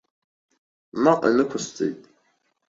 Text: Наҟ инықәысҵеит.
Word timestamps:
Наҟ 1.03 1.19
инықәысҵеит. 1.29 2.01